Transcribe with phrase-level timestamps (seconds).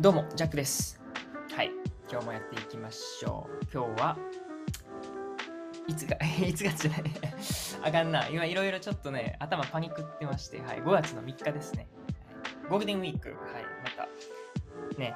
[0.00, 0.98] どうも、ジャックです。
[1.54, 1.70] はい、
[2.10, 3.64] 今日もやっていきましょう。
[3.70, 4.16] 今日は、
[5.86, 7.02] いつが、 いつがじゃない。
[7.84, 8.26] あかんな。
[8.28, 11.86] 今いろいろちょっとね、頭パニックってまして、はい、5月の3日ですね。
[12.70, 13.38] ゴールデンウィーク、はい、
[13.84, 15.14] また、ね、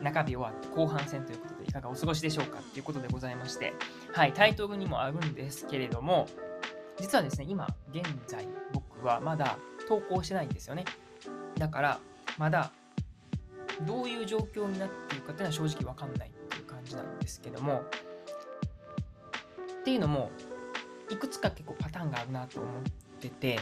[0.00, 3.74] 中日終わって後半戦ということで、いかがお過ごしでしょうかっていうことでございまして、
[4.12, 6.28] はい、タイトルにもあるんですけれども、
[7.00, 10.84] 実はですね、今、現在、僕はまだ投稿してないんですよね。
[11.58, 11.98] だから、
[12.38, 12.70] まだ、
[13.86, 17.82] どういう状況になっているかっていうのは正直わかんないっていう感じなんですけども、
[19.80, 20.30] っていうのも、
[21.10, 22.82] いくつか結構パターンがあるなと思っ
[23.20, 23.58] てて、い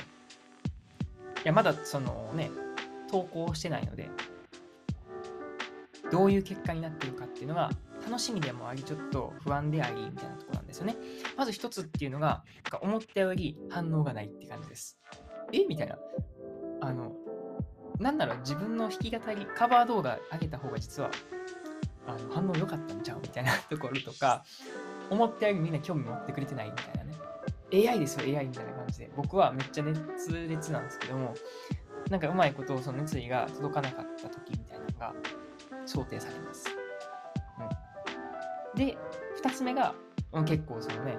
[1.44, 2.50] や、まだそのね、
[3.10, 4.10] 投稿してないので、
[6.10, 7.70] どういう結果になっているかっていうのが
[8.04, 10.96] 楽しみでもあり、ちょっと不安であり、みたいなとこなんですよね。
[11.36, 12.44] まず一つっていうのが、
[12.80, 14.98] 思ったより反応がないって感じです。
[15.52, 15.64] え？
[15.66, 15.98] みたいな。
[16.80, 17.12] あの、
[17.98, 21.10] なんなら自分の弾き語り、カバー動画上げた方が実は
[22.06, 24.44] あの反応良かったんちゃうみたいなところとか、
[25.10, 27.88] 思ったよりみんな興味持ってくれてないみたいなね。
[27.90, 29.10] AI ですよ、AI みたいな感じで。
[29.16, 31.34] 僕はめっちゃ熱烈なんですけども、
[32.08, 35.14] なんかうまいことをその熱意が届かなかった時みたいなのが
[35.84, 36.66] 想定されます。
[38.74, 38.96] うん、で、
[39.36, 39.94] 二つ目が、
[40.46, 41.18] 結構そのね、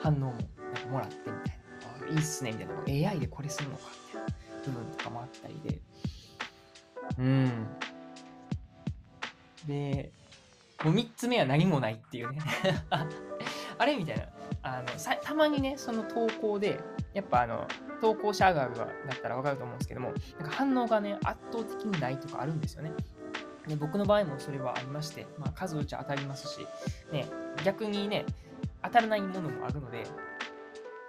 [0.00, 0.48] 反応もなんか
[0.90, 1.62] もらってみたいな。
[2.10, 3.10] いいっすねみたいな。
[3.10, 3.84] AI でこれするのか
[4.64, 5.80] 部分とかもあったりで。
[7.18, 7.66] うん。
[9.66, 10.12] で、
[10.84, 12.40] もう3つ目は何もないっていうね。
[13.78, 14.24] あれみたいな。
[14.64, 16.80] あのさたまにね、その投稿で、
[17.14, 17.66] やっぱあの、
[18.00, 18.88] 投稿者あるあるだっ
[19.20, 22.92] たらわかると思うんですけども、なんか反応がね、圧倒的にないとかあるんですよね。
[23.66, 26.66] で僕の場合もそれはありまして、まあ、数打ち当たりますし、
[27.12, 27.28] ね、
[27.64, 28.26] 逆にね、
[28.82, 30.02] 当たらないものもあるので、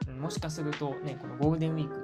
[0.08, 2.03] うんもしかするとね、このゴールデンウィーク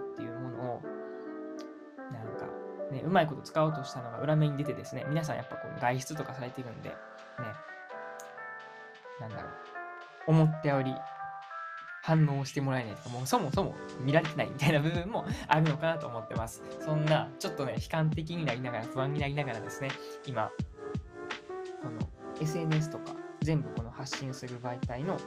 [2.92, 6.96] ね、うまいこと使おうとしたのが裏目に出てですね、皆さんやっぱこう外出とかされてるんで、ね、
[9.20, 9.52] なんだろう、
[10.28, 10.94] 思ったより
[12.02, 16.64] 反応してもらえないとか、もうそもそも見られてないみたいな部分もあるのかなと思ってます。
[16.80, 19.90] そんな、ちょっとね、悲観的になりながら、不安になりながらですね、
[20.26, 20.50] 今、
[21.84, 22.10] この
[22.42, 25.18] SNS とか、全部この発信する媒体の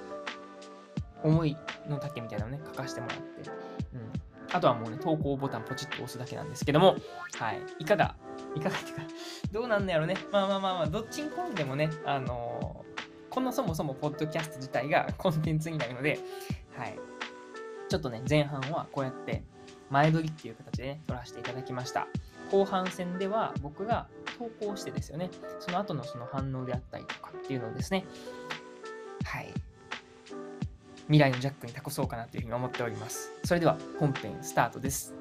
[1.22, 1.56] 思い
[1.88, 3.50] の丈みたいなのをね、書かせてもらって、
[4.52, 6.96] あとはもうね、投稿ボタンポチッと押すだけなんですけども、
[7.38, 7.60] はい。
[7.78, 8.14] いかが、
[8.54, 9.02] いかがっていうか、
[9.50, 10.16] どうなんだろうね。
[10.30, 12.92] まあまあまあまあ、どっちに転んでもね、あのー
[13.32, 16.18] このそもそもポッドキャスト自体が コンテンツになるので、
[16.76, 16.98] はい。
[17.88, 19.42] ちょっとね、前半はこうやって
[19.88, 22.08] 前撮りっていう形でね、撮らせていただきました。
[22.50, 24.06] 後半戦では僕が
[24.38, 25.30] 投稿してですよね、
[25.60, 28.04] その後のその反応であったりとかっていうのをですね、
[29.24, 29.48] はい。
[31.12, 33.30] 未来のジャックに託そうかなというふうに思っております。
[33.44, 35.14] それでは本編スタートです。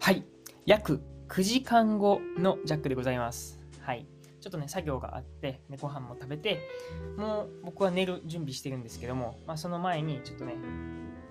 [0.00, 0.24] はい。
[0.64, 3.60] 約9時間後のジャックでございます。
[3.80, 4.15] はい。
[4.46, 6.60] ちょっとね、作業があって、ね、ご飯も食べて、
[7.16, 10.54] もう僕は寝る準備してるんですけども、まあ、その前にちょっとね、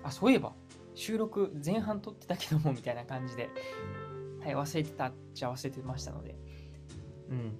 [0.02, 0.52] あ、そういえば、
[0.94, 3.48] 収録前半撮ってたけども、みたいな感じで、
[4.44, 6.36] はい、忘れてたっちゃ忘れてましたので、
[7.30, 7.58] うん。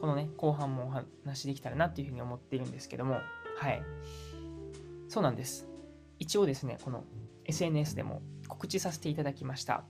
[0.00, 0.90] このね、後半もお
[1.24, 3.14] 話できたらなっていうふうに思っているんですけども、
[3.56, 3.82] はい。
[5.08, 5.66] そうなんです。
[6.20, 7.02] 一応ですね、この
[7.46, 9.82] SNS でも告知させていただきました。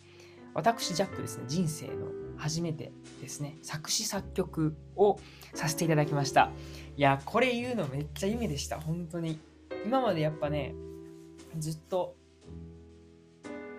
[0.55, 5.19] 私、ジャックですね、人生の初めてですね、作詞作曲を
[5.55, 6.51] させていただきました。
[6.97, 9.39] いや、これ言うのめっちゃ夢でした、本当に。
[9.85, 10.75] 今までやっぱね、
[11.59, 12.17] ずっと、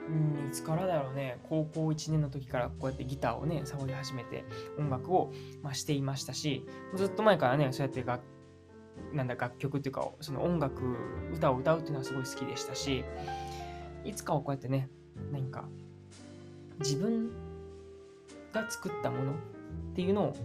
[0.08, 4.44] うん、いつからだろうね、高校1年の時からこうやってギターをね、触り始めて
[4.78, 6.66] 音楽を、まあ、していましたし、
[6.96, 8.24] ずっと前からね、そうやって楽
[9.14, 10.96] なんだ楽曲っていうか、その音楽、
[11.34, 13.04] 歌を歌うっていうのはすごい好きでしたし、
[14.04, 14.90] いつかはこうやってね、
[15.32, 15.68] 何か
[16.80, 17.30] 自分
[18.54, 19.36] が作ったものっ
[19.96, 20.36] ていうのを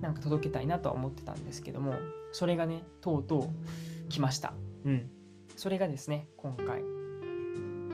[0.00, 1.94] なんか届けたいなとは思ってたんですけども、
[2.32, 4.54] それがね、とうとう来ました。
[4.84, 5.10] うん。
[5.56, 6.82] それがですね、今回、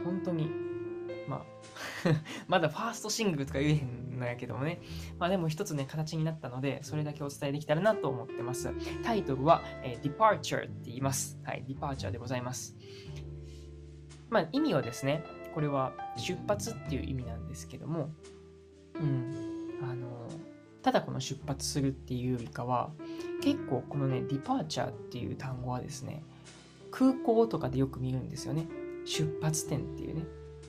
[0.04, 0.48] 本当に、
[1.28, 1.42] まあ、
[2.48, 4.80] まだファーストシングルとか言えへんのやけどもね、
[5.18, 8.72] まあでも一つね、形になったので、それだけお伝えできたらなと思ってます。
[9.02, 11.38] タイトルは、えー Departure って言います。
[11.44, 12.76] はい、Departure でございます。
[14.30, 15.24] まあ意味はですね、
[15.58, 18.10] これは出発っていう意味なんですけども、
[18.94, 19.34] うん、
[19.82, 20.28] あの、
[20.84, 22.92] ただこの出発するっていうよりかは、
[23.42, 26.22] 結構このね、Departure っていう単語はですね、
[26.92, 28.68] 空港とかでよく見るんですよね。
[29.04, 30.26] 出発点っていうね。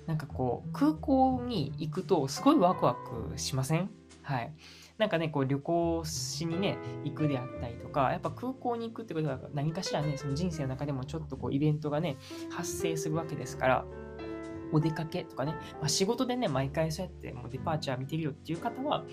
[0.07, 3.91] なんかこう、空港に行くとすごいワクワクしません？
[4.23, 4.51] はい。
[4.97, 12.17] なんかね、こう旅行しにね、行くであったりとか、やっぱ空港に行くってことは何かしらね、その人生の中でもちょっとこうイベントがね、
[12.49, 13.85] 発生するわけですから、
[14.71, 19.03] お出かけとかね、まあ、仕事でね、毎回そうやってもうデパーチャー見てるよっていう方は、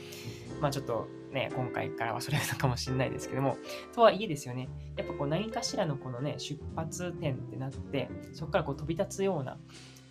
[0.61, 3.57] まあちょっとね、今回からはそれなのかもしれないですけども、
[3.95, 9.59] とはいえですよね、やっぱこう何かしらのこのね、出発点ってなって、そこからこう飛び立つような、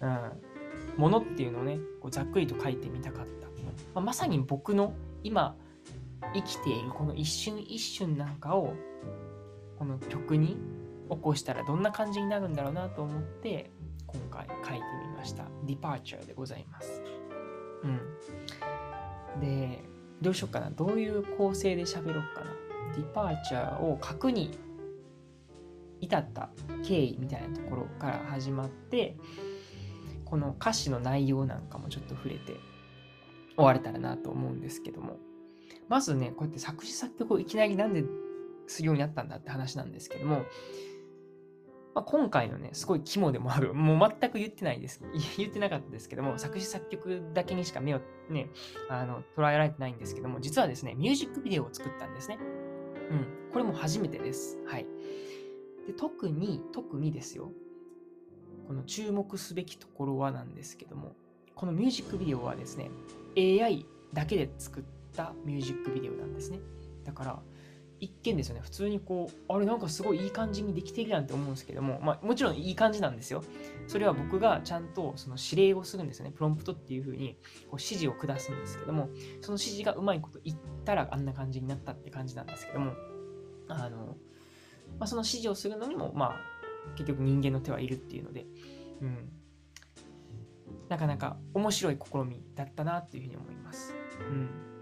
[0.02, 3.46] うん、ものっていうのをね、こうざっくりと書いてみたかった。
[3.94, 4.94] まあ、まさに僕の
[5.24, 5.56] 今
[6.34, 8.74] 生きているこの一瞬一瞬なんかを
[9.80, 10.58] この曲に
[11.10, 13.72] 起こしたらどんな感じになるんだろうなと思って
[14.16, 15.46] 今回書いてみました。
[15.66, 17.02] Departure でございます。
[17.84, 19.40] うん。
[19.42, 19.84] で、
[20.22, 20.70] どうしようかな。
[20.70, 22.56] どういう構成で喋ろうかな。
[22.96, 24.58] Departure を書くに
[26.00, 26.50] 至った
[26.84, 29.18] 経緯みたいなところから始まって、
[30.24, 32.54] この歌詞の内容なんかもちょっと触れて
[33.56, 35.18] 終われたらなと思うんですけども、
[35.90, 38.04] まずね、こうやって作詞作曲をいきなりなんで
[38.68, 40.46] するようになったんだって話なんですけども、
[41.96, 45.02] まあ、今回のね、すごい肝でもある、 もう全く言ってないです。
[45.38, 48.52] 言ってなかったですけども、作詞作曲だけにしか目をね、
[48.90, 52.38] あの捉えられてないんですけども、実はですね、ミュージックビデオを作ったんですね。
[53.10, 53.52] うん。
[53.54, 54.60] これも初めてです。
[54.66, 54.86] はい。
[55.88, 57.54] で特に、特にですよ、
[58.68, 61.16] この注目すべきところはなんですけども、
[61.54, 62.92] このミュージックビデオはですね、
[63.38, 64.84] AI だけで作っ
[65.16, 66.60] たミュージックビデオなんですね。
[67.06, 67.44] だから、
[68.00, 73.44] 一見ですよね、普通にこう、あれなんかすごいいい感じにできてるやんって思うんですけども、まあもちろんいい感じなんですよ。
[73.88, 76.32] それは僕がちゃんとその指令をするんですよね。
[76.32, 79.10] プロンプトっていう風にこう指示を下すんですけども、
[79.42, 82.94] その指示がうまいこと言ったらあんな感じになったって感じなんですけども、
[83.68, 84.18] あの、
[85.00, 86.36] まあ、その指示をするのにも、まあ、
[86.96, 88.46] 結局人間の手はいるっていうので、
[89.02, 89.30] うん。
[90.90, 93.94] なかなか面白い試みだったなっていうふうに思います。
[94.20, 94.75] うん。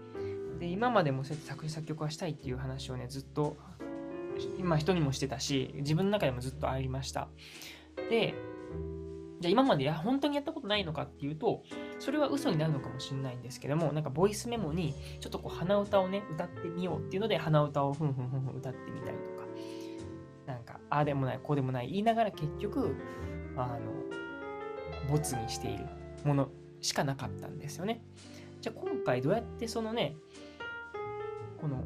[0.58, 3.56] で、今までもそうやって作詞作曲はしたいっていう話をね、ずっと、
[4.58, 7.28] 今人にもしてたし、自分の中でもずっとありました。
[8.10, 8.34] で、
[9.40, 11.62] じゃあ今までや本当にやったことないのかっていうと、
[11.98, 19.46] それは嘘になるのかもしれないんですけども、なんかボイスメモにちょっとこう鼻歌をね、歌ってみようっていうので、鼻歌をふんふんふんふん歌ってみたりとか、
[20.46, 22.96] なんか、ああでもない、こうでもない言いながら結局、
[23.56, 25.84] あの、ボツにしている
[26.24, 26.48] もの
[26.80, 28.02] しかなかったんですよね。
[28.64, 30.16] じゃあ今回どうやってそのね、
[31.60, 31.84] この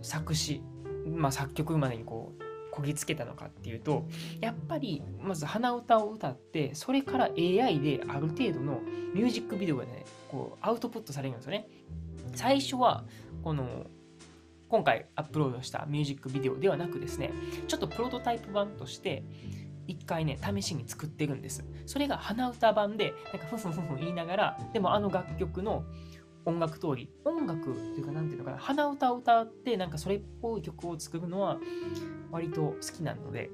[0.00, 0.62] 作詞、
[1.06, 2.42] まあ、作曲までにこう、
[2.72, 4.06] こぎつけたのかっていうと、
[4.40, 8.80] やっぱりまず鼻歌を歌って、それから AI である程度の
[9.12, 11.68] ミュージックビデオがね、こうアウトプットされるんですよね。
[12.34, 13.04] 最初は、
[13.44, 13.86] この
[14.70, 17.30] 今回アップロードしたミュージックビデオではなくですね、
[17.68, 19.22] ちょっとプロトタイプ版として、
[19.90, 21.64] 一回ね、試しに作ってるんです。
[21.86, 25.84] それが鼻歌版で、なんかふんふんふんふん言いながら、でもあの楽曲の
[26.44, 31.58] 音楽通り、音楽っていうか、なんていうのかな、鼻歌を歌って、なんかそれっぽい曲を作るのは
[32.30, 33.50] 割と好きなので、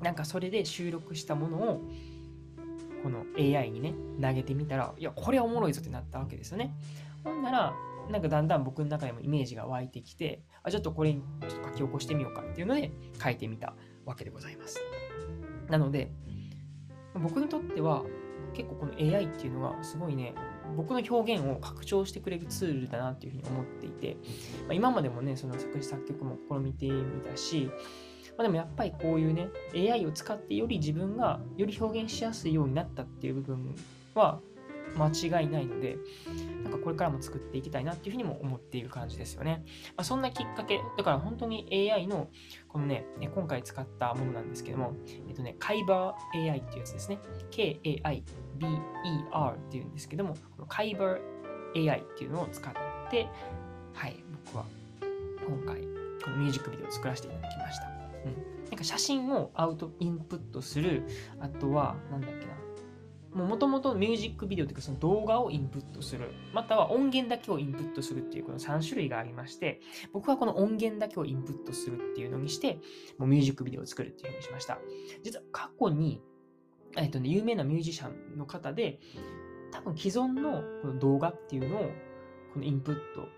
[0.00, 1.82] なんかそれで収録したものを、
[3.02, 6.74] この AI にね、投げてみたら、いや、これはおもろいぞってなったわけですよね。
[7.24, 7.74] ほんなら、
[8.10, 12.90] なんかだんだん僕の中でもイメージが湧いてきて、あ、ちょっとこれにちょっと書き起こしてみようかっていうので
[13.22, 13.74] 書いてみた
[14.06, 14.80] わけでございます。
[15.68, 16.10] なので、
[17.14, 18.04] 僕にとっては
[18.54, 20.34] 結構この AI っていうのはすごいね、
[20.76, 24.16] 僕の表現を拡張してくれるツールだなっていうふうに思っていて、
[24.66, 27.70] まあ、今までもね、その作詞作曲も試みてみたし、
[28.36, 33.74] まあ、でもやっぱりこういうね、AI を使ってより自分がより表現しやすいようになったっていう部分
[34.14, 34.40] は
[34.98, 35.08] 間
[35.40, 35.96] 違いないので、
[36.64, 39.62] なんかこれからも作っていきたいなっていうふうにも思っている感じですよね。
[39.96, 42.28] まあ、そんなきっかけ、だから本当に AI の
[42.68, 44.94] このね、今回使ったものなんですけども、
[45.28, 47.18] えっとね、カイバー AI っていうやつですね。
[47.50, 48.26] K-A-I-B-E-R
[49.56, 52.72] っていうんですけども、このカイバー AI っていうのを使っ
[53.10, 53.28] て、
[53.94, 54.64] はい、僕は
[55.46, 55.82] 今回
[56.22, 57.86] このミュージックビデオを作らせていただきました。
[57.86, 58.68] うん。
[58.68, 61.04] なんか写真をアウト、インプットする、
[61.40, 62.52] あとは、なんだっけな、
[63.32, 69.80] もともとミュージックビデオというかその動画をインプットする、または音源だけをインプットするっていうこの3種類がありまして、
[70.12, 72.80] 僕はこの音源だけをインプットするっていうのにして、
[73.18, 74.78] もうミュージックビデオを作るっていうふうにしました。
[75.22, 76.22] 実は過去に、
[76.96, 78.98] えっとね、有名なミュージシャンの方で、
[79.70, 81.90] 多分既存のこの動画っていうのを
[82.54, 83.28] このインプット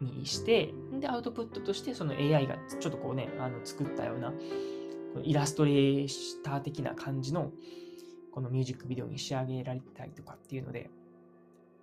[0.00, 4.32] にして、で、アウトプットとしてその AI がちょっとこうね、あの作ったような、
[5.22, 6.08] イラストレー
[6.44, 7.52] ター的な感じの
[8.36, 10.90] このミュージックビデオに仕上げられたりとかっていうので、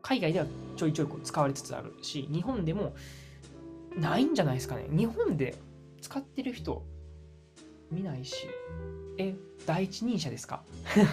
[0.03, 0.45] 海外では
[0.75, 2.93] ちょいちょいこう使われつつあるし、日本でも
[3.97, 4.85] ないんじゃないですかね。
[4.91, 5.55] 日本で
[5.99, 6.85] 使ってる人、
[7.89, 8.47] 見ないし。
[9.17, 9.33] え、
[9.65, 10.63] 第一人者ですか？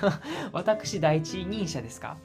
[0.52, 2.18] 私第一人者ですか？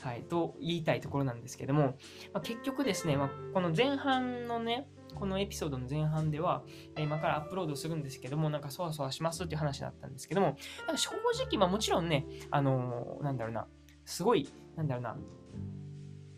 [0.00, 1.98] はい、と言いたいところなんですけども、
[2.32, 6.62] まあ、結局ですね、まあ、この前半のね、このエピソードの前半では、
[6.98, 11.10] 今からアップロードするんですけども、なんかそわそわしますっていう話だったんですけども、なんか正
[11.46, 13.66] 直、まあもちろんね、あのー、なんだろうな、
[14.04, 15.16] すごい、なんだろうな、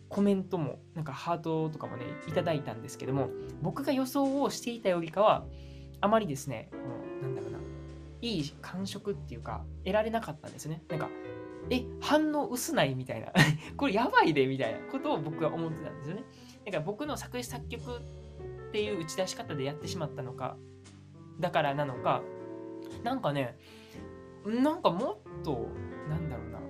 [0.09, 3.29] コメントも、なんかハートとかもね、いただいたんですけども、
[3.61, 5.45] 僕が予想をしていたよりかは、
[6.01, 7.59] あまりですね、この、なんだろうな、
[8.21, 10.83] いい感触っていうか、得られなかったんですよね。
[10.89, 11.09] なんか、
[11.69, 13.31] え、反応薄ないみたいな。
[13.75, 16.23] これやばいでみたいなことを僕は思ってたんですよね。
[16.65, 18.01] だから僕の作詞作曲
[18.75, 20.57] っていう打ち出し方でやってしまったのか、
[21.39, 22.21] だからなのか、
[23.05, 23.57] なんかね、
[24.45, 25.69] なんかもっと、
[26.09, 26.61] なんだろうな、う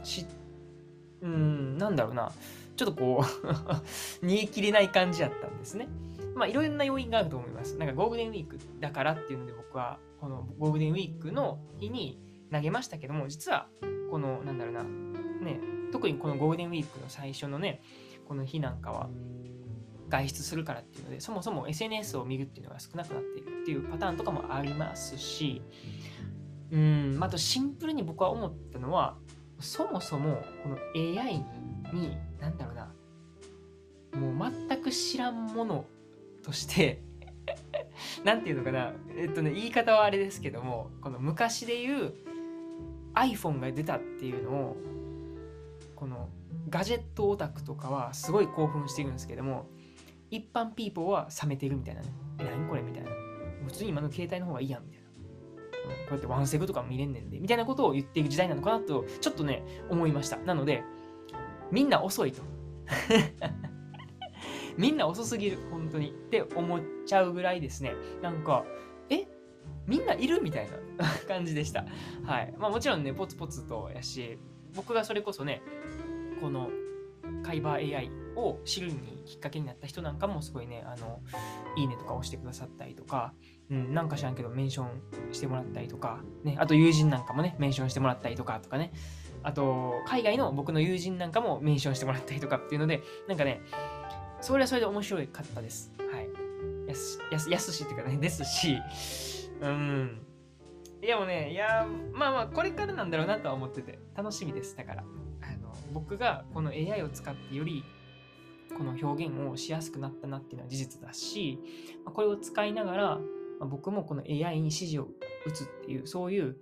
[0.00, 0.26] ん、し、
[1.22, 2.32] うん、なんだろうな、
[2.74, 3.44] ちょっとこう
[4.26, 5.86] 煮え切れない感じやったんですね。
[6.34, 7.76] まあ、いろんな要因があると思います。
[7.76, 12.18] なんかゴールデンウィークだからっていうので僕は、このゴールデンウィークの日に
[12.50, 13.68] 投げましたけども、実は、
[14.10, 15.60] この、なんだろうな、ね、
[15.92, 17.80] 特にこのゴールデンウィークの最初のね、
[18.26, 19.08] この日なんかは、
[20.14, 25.60] 外出するからっていうので、そもそも SNS を見るっていうのが少なくなっているっていうパターンとかもありますし、
[26.70, 29.16] うん、あとシンプルに僕は思ったのは、
[29.60, 31.44] そもそもこの AI
[31.92, 32.92] に、なんだろうな、
[34.20, 35.84] もう全く知らんもの
[36.44, 37.02] として
[38.24, 42.14] なんていうのかな、えっとね、言い方はあれですけども、この昔で言う
[43.14, 44.76] iPhone が出たっていうのを、
[45.96, 46.28] この
[46.68, 49.66] ガジェットオタクとかはすごい興奮してるんですけども、
[50.34, 52.08] 一般ピーポーは冷めてるみたいなね。
[52.38, 53.10] 何これみたいな。
[53.66, 55.04] 普通に今の携帯の方がいいやんみたいな。
[55.04, 55.10] こ
[56.10, 60.38] うやってワンセグとかも見れんねんで、みたいなことを言っていく時代なのかなと、ちょっとね、思いました。
[60.38, 60.82] なので、
[61.70, 62.42] みんな遅いと。
[64.76, 66.10] みんな遅すぎる、本当に。
[66.10, 67.94] って思っちゃうぐらいですね。
[68.22, 68.64] なんか、
[69.08, 69.28] え？
[69.86, 71.84] みんないるみたいな 感じでした。
[72.24, 72.54] はい。
[72.58, 74.38] まあもちろんね、ポツポツとやし、
[74.74, 75.62] 僕がそれこそね、
[76.40, 76.70] この
[77.42, 81.20] カイバー AI を知るにきっかけになった人なんかもすごいね、あの、
[81.76, 83.34] いいねとか押してくださったりとか、
[83.70, 88.92] うん、なんか知らんけどメンションしてもらったりとか、ね、あと友人なんかもね、メンションしてもらったりとかとかね、
[89.42, 93.60] あと、海外の僕の友人なんかもメンションしてもらったりとかっていうので、なんかね、
[94.40, 95.92] それはそれで面白かったです。
[96.10, 96.28] はい。
[96.88, 98.78] やす、やす、やすしっていうかね、ですし、
[99.60, 100.20] うん。
[101.02, 104.74] いやもうね、いや、まあまあ、これからなんだろうなとは思ってて、楽しみです。
[104.76, 105.04] だから、
[105.42, 107.84] あの、僕がこの AI を使ってより、
[108.76, 111.58] この表現をしやすくなったなっていうのは事実だし、
[112.04, 113.20] これを使いながら、
[113.60, 115.08] 僕もこの AI に指示を
[115.46, 116.56] 打つっていう、そういう、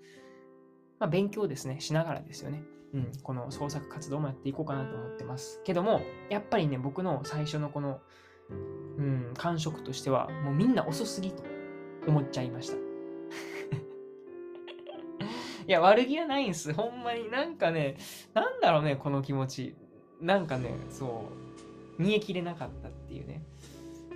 [0.99, 2.65] まあ、勉強ですね、しながらですよね。
[2.95, 5.63] うん、この創作活動もやっていこうかなと思ってます。
[5.65, 8.01] けども、やっぱりね、僕の最初のこの、
[8.99, 11.43] うん、感触としては、もうみんな遅すぎと
[12.07, 12.77] 思っちゃいました。
[15.67, 16.75] いや、悪気はないんす。
[16.75, 17.31] ほんまに。
[17.31, 17.97] なんかね、
[18.35, 19.75] なんだろうね、この気持ち。
[20.21, 21.42] なんかね、そう、
[22.03, 23.43] 煮え切れなかったっていうね、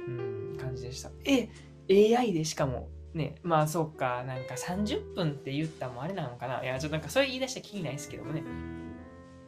[0.09, 1.11] うん、感じでした。
[1.25, 1.49] え、
[1.91, 6.63] AI でしかもね、まあそうか、なんか30分って言ったもあれなのかな。
[6.63, 8.43] いや、ちょっとなんかそれ言い出したらきりないですけどもね。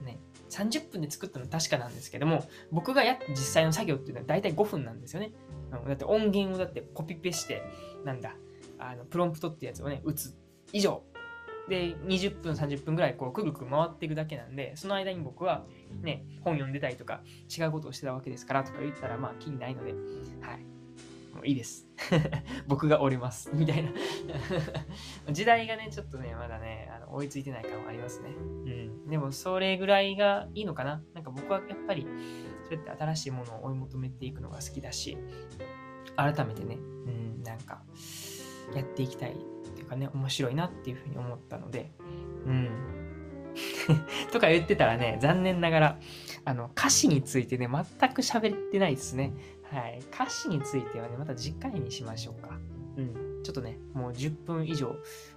[0.05, 0.19] ね、
[0.49, 5.33] 30分で作ったの確かなんですけども、僕がやった実際の作業っていうのは大体5分なんですよね。
[5.71, 7.63] だって音源をだってコピペして、
[8.05, 8.35] なんだ、
[8.79, 10.35] あのプロンプトってやつをね、打つ。
[10.73, 11.03] 以上。
[11.69, 15.65] で、20分、30分ぐらいこうくるくる回っていくだけなんで、その間に僕は
[16.03, 17.21] ね、本読んでたりとか、
[17.57, 19.93] 違うことをしてたわけですからとか言ったら、まあ、気にないので、
[20.41, 20.79] はい。
[21.39, 21.87] もういいです。
[22.67, 23.51] 僕が折れます。
[23.55, 23.93] みたいな
[25.31, 28.31] 時代がね、ちょっとね、まだね、あの追いついてない感はありますね。
[28.31, 28.69] う
[29.07, 29.09] ん。
[29.09, 31.03] でも、それぐらいがいいのかな。
[31.15, 32.03] なんか僕はやっぱり、
[32.65, 35.17] そうやって新しいものを追い求めていくのが好きだし、
[36.17, 37.85] 改めてね、うん、なんか、
[38.75, 39.37] やっていきたい
[39.89, 41.91] かね、面白いなっていうふうに思ったので、
[42.47, 42.69] うん。
[44.33, 45.99] とか言ってたらね、残念ながら、
[46.45, 49.33] あの、歌詞についてね、全く喋ってないですね。
[49.65, 50.01] はい。
[50.13, 52.59] 歌詞についてはね、また次回にしましょうか。
[52.97, 53.43] うん。
[53.43, 54.95] ちょっとね、もう10分以上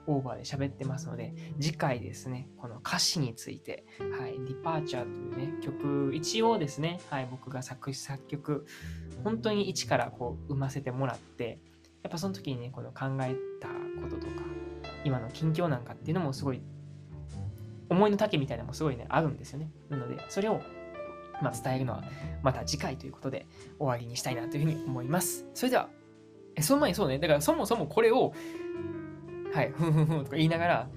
[0.07, 3.85] オーバーで喋ってますので、次回ですね、この歌詞について、
[4.19, 8.65] はい、ディパーチャーというね、曲、一応ですね、はい、僕が作詞作曲、
[9.23, 11.59] 本当に一からこう、生ませてもらって、
[12.03, 13.67] やっぱその時にね、この考えた
[14.01, 14.43] こととか、
[15.03, 16.61] 今の近況なんかっていうのもすごい、
[17.89, 19.69] 思いの丈みたいなのもすごいね、あるんですよね。
[19.89, 20.61] なので、それを
[21.41, 22.03] まあ、伝えるのは
[22.43, 23.47] また次回ということで
[23.79, 25.45] 終わりにしたいなというふうに思います。
[25.53, 25.89] それでは、
[26.55, 28.33] えその前にそうね、だからそもそもこれを、
[29.53, 30.89] はい、ふんふんふんとか言いながら、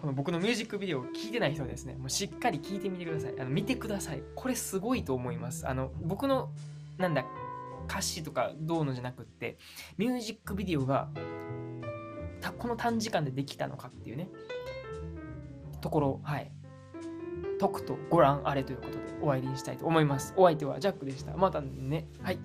[0.00, 3.34] この僕のミュージックビデオを聞いてない人はですね、もうしっかり聞いてみてください。
[3.38, 4.22] あの見てください。
[4.34, 5.68] これすごいと思います。
[5.68, 6.50] あの、僕の、
[6.96, 7.24] なんだ、
[7.90, 9.58] 歌詞とかどうのじゃなくって、
[9.98, 11.08] ミュージックビデオが
[12.56, 14.28] この短時間でできたのかっていうね、
[15.80, 16.52] ところ、はい。
[17.58, 20.32] 解くとご覧あれということでお会いにしたいと思います。
[20.36, 21.36] お相手はジャックでした。
[21.36, 22.08] またね。
[22.22, 22.38] はい。